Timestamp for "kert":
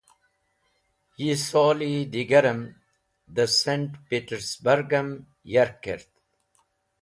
5.83-6.11